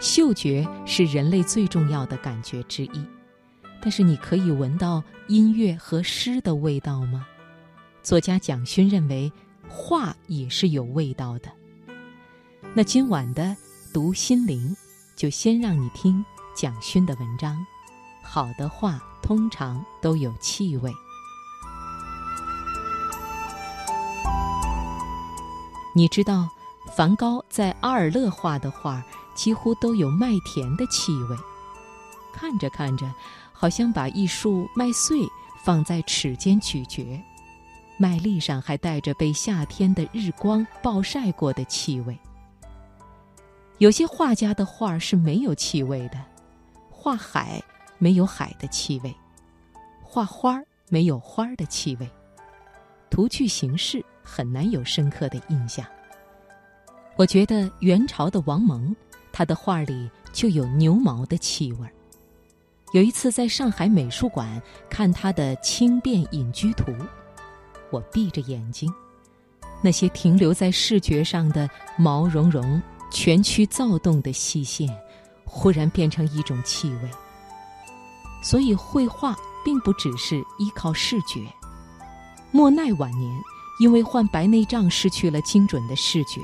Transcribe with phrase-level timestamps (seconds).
[0.00, 3.06] 嗅觉是人类最重要的感觉之一，
[3.82, 7.26] 但是你可以闻到音乐和诗的味道吗？
[8.02, 9.30] 作家蒋勋认为，
[9.68, 11.50] 画也是有味道的。
[12.72, 13.54] 那今晚的
[13.92, 14.74] 读心灵，
[15.14, 16.24] 就先让你听
[16.56, 17.54] 蒋勋的文章。
[18.22, 20.90] 好的画通常都有气味。
[25.94, 26.48] 你知道，
[26.96, 31.36] 梵高在阿尔勒画的画几乎都有麦田的气味，
[32.32, 33.10] 看着看着，
[33.52, 35.26] 好像把一束麦穗
[35.64, 37.22] 放在齿间咀嚼，
[37.96, 42.18] 麦粒上还带着被夏天的日光暴晒过的气味。
[43.78, 46.20] 有些画家的画是没有气味的，
[46.90, 47.62] 画海
[47.98, 49.14] 没有海的气味，
[50.02, 52.10] 画花没有花的气味，
[53.08, 54.04] 图具形式。
[54.22, 55.84] 很难有深刻的印象。
[57.16, 58.94] 我觉得元朝的王蒙，
[59.32, 61.88] 他的画里就有牛毛的气味。
[62.92, 66.92] 有一次在上海美术馆看他的《轻便隐居图》，
[67.90, 68.92] 我闭着眼睛，
[69.82, 74.88] 那些停留在视觉上的毛茸茸、蜷曲躁动的细线，
[75.44, 77.10] 忽然变成一种气味。
[78.42, 81.46] 所以绘画并不只是依靠视觉。
[82.50, 83.40] 莫奈晚年。
[83.78, 86.42] 因为患白内障，失去了精准的视觉，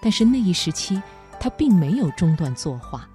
[0.00, 1.02] 但是那一时期，
[1.40, 3.08] 他并没有中断作画，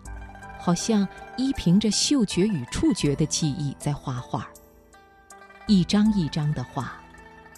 [0.60, 1.08] 好像
[1.38, 4.48] 依凭着嗅觉与触觉的记忆在画画。
[5.68, 6.94] 一张一张的画，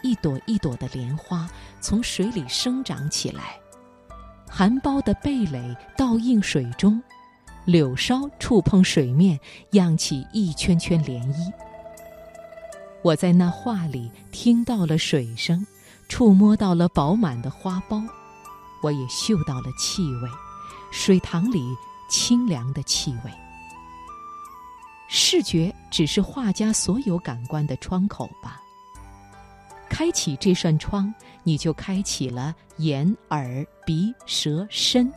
[0.01, 1.49] 一朵一朵的莲花
[1.81, 3.59] 从水里生长起来，
[4.49, 7.01] 含苞的蓓蕾倒映水中，
[7.65, 9.39] 柳梢触碰水面，
[9.71, 11.51] 漾起一圈圈涟漪。
[13.01, 15.65] 我在那画里听到了水声，
[16.07, 18.07] 触摸到了饱满的花苞，
[18.83, 20.29] 我也嗅到了气味，
[20.97, 21.75] 水塘里
[22.09, 23.31] 清凉的气味。
[25.09, 28.61] 视觉只是画家所有感官的窗口吧？
[29.89, 31.13] 开启这扇窗，
[31.43, 35.11] 你就开启了眼、耳、鼻、舌、身，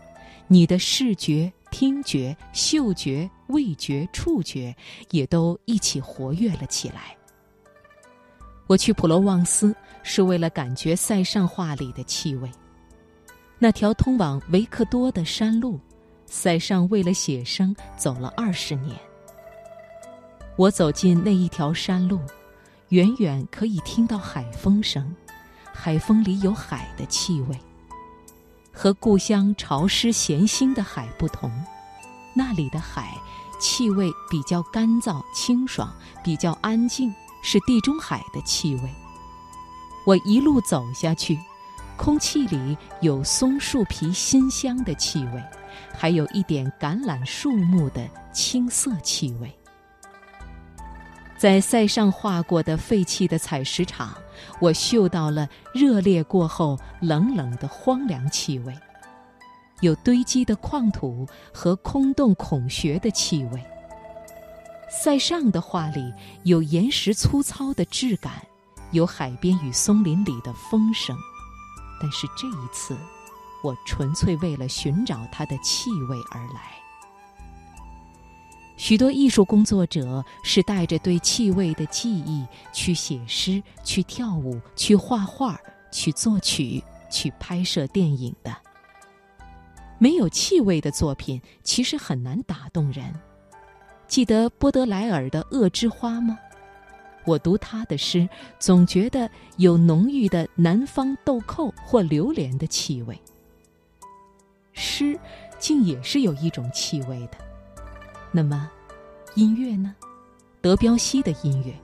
[0.49, 4.75] 你的视觉、听觉、嗅觉、味觉、触觉
[5.13, 7.17] 也都一起活跃了起来。
[8.67, 12.51] 我去普罗旺斯是为了感觉塞尚画里的气味。
[13.59, 15.81] 那条通往维克多的山路，
[16.27, 18.97] 塞尚为了写生走了二十年。
[20.57, 22.21] 我走进那一条山路，
[22.91, 25.15] 远远可以听到海风声，
[25.73, 27.59] 海风里有海的气味。
[28.73, 31.51] 和故乡潮湿咸腥的海不同，
[32.35, 33.17] 那里的海
[33.59, 35.93] 气味比较干燥清爽，
[36.23, 37.13] 比较安静。
[37.41, 38.93] 是地中海的气味。
[40.05, 41.39] 我一路走下去，
[41.99, 45.45] 空气里有松树皮馨香的气味，
[45.93, 49.53] 还有一点橄榄树木的青涩气味。
[51.37, 54.17] 在塞上画过的废弃的采石场，
[54.61, 58.75] 我嗅到了热烈过后冷冷的荒凉气味，
[59.81, 63.63] 有堆积的矿土和空洞孔穴的气味。
[64.89, 66.13] 塞尚的画里
[66.45, 68.33] 有岩石粗糙的质感，
[68.93, 71.17] 有海边与松林里的风声，
[72.01, 72.97] 但是这一次，
[73.63, 76.73] 我纯粹为了寻找它的气味而来。
[78.77, 85.59] 许多艺术工作者是带着对气味的记忆去写诗、去跳舞、去画画、
[85.91, 88.57] 去作曲、去拍摄电影的。
[89.99, 93.13] 没有气味的作品其实很难打动人。
[94.07, 96.39] 记得波德莱尔的《恶之花》吗？
[97.29, 98.27] 我读他的诗，
[98.59, 103.21] 总觉得有浓郁的南方豆蔻或榴莲的气味。
[104.73, 105.19] 诗，
[105.59, 107.33] 竟也是有一种气味的。
[108.33, 108.71] 那么，
[109.35, 109.95] 音乐呢？
[110.63, 111.75] 德彪西的音乐，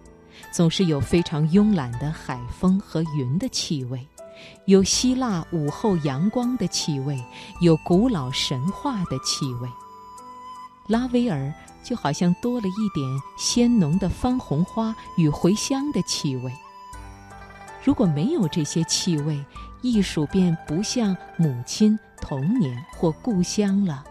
[0.50, 4.08] 总是有非常慵懒的海风和云的气味，
[4.64, 7.22] 有希腊午后阳光的气味，
[7.60, 9.68] 有古老神话的气味。
[10.88, 11.52] 拉威尔。
[11.84, 13.06] 就好像多了一点
[13.38, 16.52] 鲜浓的番红花与茴香的气味。
[17.84, 19.44] 如果没有这些气味，
[19.82, 24.02] 艺术便不像母亲、童年或故乡了。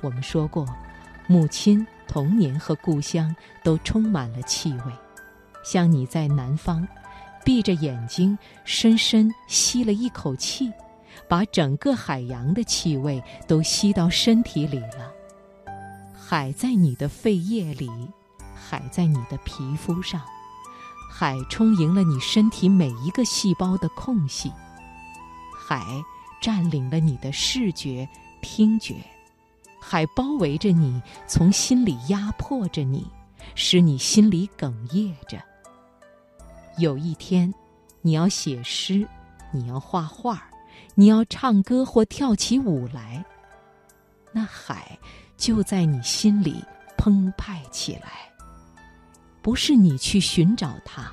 [0.00, 0.66] 我们说过，
[1.28, 4.92] 母亲、童年和故乡都充满了气味，
[5.64, 6.86] 像你在南方，
[7.44, 10.72] 闭着眼睛，深深吸了一口气，
[11.28, 15.12] 把整个海洋的气味都吸到身体里了。
[16.30, 17.90] 海在你的肺叶里，
[18.54, 20.20] 海在你的皮肤上，
[21.10, 24.52] 海充盈了你身体每一个细胞的空隙，
[25.58, 25.82] 海
[26.38, 28.06] 占领了你的视觉、
[28.42, 28.96] 听觉、
[29.80, 33.10] 海包围着你，从心里压迫着你，
[33.54, 35.42] 使你心里哽咽着。
[36.76, 37.50] 有一天，
[38.02, 39.08] 你要写诗，
[39.50, 40.42] 你要画画，
[40.94, 43.24] 你要唱歌或跳起舞来，
[44.30, 44.98] 那海
[45.38, 46.62] 就在你心里
[46.98, 48.28] 澎湃起来。
[49.40, 51.10] 不是你去寻找它，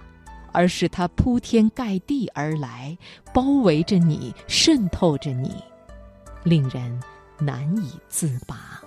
[0.51, 2.97] 而是它铺天盖地而来，
[3.33, 5.55] 包围着你，渗透着你，
[6.43, 6.99] 令人
[7.39, 8.81] 难以自拔。